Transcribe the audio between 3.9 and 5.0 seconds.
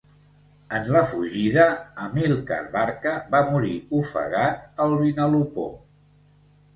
ofegat al